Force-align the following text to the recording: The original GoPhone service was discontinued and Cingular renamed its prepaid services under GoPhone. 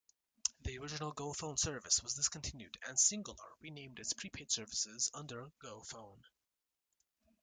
The 0.63 0.79
original 0.79 1.13
GoPhone 1.13 1.59
service 1.59 2.01
was 2.01 2.15
discontinued 2.15 2.75
and 2.87 2.97
Cingular 2.97 3.51
renamed 3.59 3.99
its 3.99 4.13
prepaid 4.13 4.49
services 4.49 5.11
under 5.13 5.51
GoPhone. 5.61 6.23